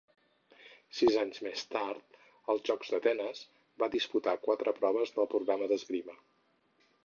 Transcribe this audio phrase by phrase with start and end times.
[0.99, 2.17] Sis anys més tard,
[2.53, 3.45] als Jocs d'Atenes,
[3.85, 6.21] va disputar quatre proves del programa d'esgrima.